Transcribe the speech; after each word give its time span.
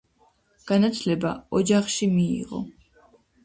განათლება 0.71 1.35
ოჯახში 1.61 2.11
მიიღო. 2.17 2.67